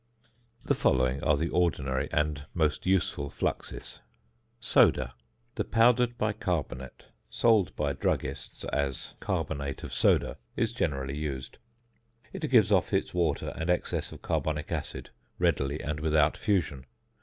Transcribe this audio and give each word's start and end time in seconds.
The 0.65 0.73
following 0.73 1.23
are 1.23 1.37
the 1.37 1.49
ordinary 1.49 2.09
and 2.11 2.47
most 2.55 2.87
useful 2.87 3.29
fluxes: 3.29 3.99
~Soda.~ 4.59 5.13
The 5.53 5.63
powdered 5.63 6.17
bicarbonate, 6.17 7.05
sold 7.29 7.75
by 7.75 7.93
druggists 7.93 8.63
as 8.73 9.13
"carbonate 9.19 9.83
of 9.83 9.93
soda," 9.93 10.39
is 10.57 10.73
generally 10.73 11.15
used. 11.15 11.59
It 12.33 12.49
gives 12.49 12.71
off 12.71 12.93
its 12.93 13.13
water 13.13 13.53
and 13.55 13.69
excess 13.69 14.11
of 14.11 14.23
carbonic 14.23 14.71
acid 14.71 15.11
readily 15.37 15.79
and 15.81 15.99
without 15.99 16.35
fusion. 16.35 16.87